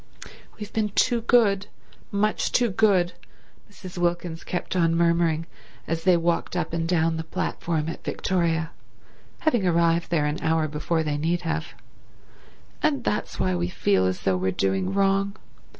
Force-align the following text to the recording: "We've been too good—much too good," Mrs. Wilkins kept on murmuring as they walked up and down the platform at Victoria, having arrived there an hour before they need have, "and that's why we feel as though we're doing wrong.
"We've 0.57 0.73
been 0.73 0.89
too 0.89 1.21
good—much 1.21 2.51
too 2.51 2.71
good," 2.71 3.13
Mrs. 3.71 3.99
Wilkins 3.99 4.43
kept 4.43 4.75
on 4.75 4.95
murmuring 4.95 5.45
as 5.87 6.05
they 6.05 6.17
walked 6.17 6.55
up 6.57 6.73
and 6.73 6.87
down 6.87 7.17
the 7.17 7.23
platform 7.23 7.87
at 7.87 8.03
Victoria, 8.03 8.71
having 9.41 9.67
arrived 9.67 10.09
there 10.09 10.25
an 10.25 10.41
hour 10.41 10.67
before 10.67 11.03
they 11.03 11.17
need 11.19 11.41
have, 11.43 11.75
"and 12.81 13.03
that's 13.03 13.39
why 13.39 13.53
we 13.53 13.67
feel 13.69 14.07
as 14.07 14.21
though 14.21 14.37
we're 14.37 14.49
doing 14.49 14.91
wrong. 14.91 15.35